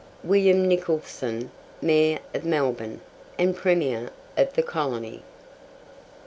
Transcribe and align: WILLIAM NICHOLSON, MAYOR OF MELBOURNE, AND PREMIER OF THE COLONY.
WILLIAM 0.23 0.67
NICHOLSON, 0.67 1.51
MAYOR 1.79 2.17
OF 2.33 2.43
MELBOURNE, 2.43 3.01
AND 3.37 3.55
PREMIER 3.55 4.09
OF 4.35 4.51
THE 4.53 4.63
COLONY. 4.63 5.21